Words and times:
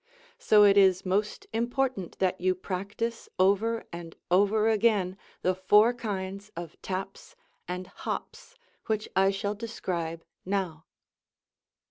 So 0.39 0.63
it 0.63 0.77
is 0.79 1.05
most 1.05 1.45
important 1.53 2.17
that 2.17 2.41
you 2.41 2.55
practice 2.55 3.29
over 3.37 3.83
and 3.93 4.15
over 4.31 4.67
again 4.67 5.15
the 5.43 5.53
four 5.53 5.93
kinds 5.93 6.49
of 6.55 6.75
"taps" 6.81 7.35
and 7.67 7.85
"hops" 7.85 8.55
which 8.87 9.07
I 9.15 9.29
shall 9.29 9.53
describe 9.53 10.23
now. 10.43 10.85